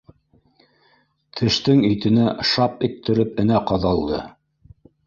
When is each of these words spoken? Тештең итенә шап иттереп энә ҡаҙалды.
Тештең 1.41 1.85
итенә 1.91 2.35
шап 2.55 2.83
иттереп 2.89 3.47
энә 3.47 3.63
ҡаҙалды. 3.71 4.27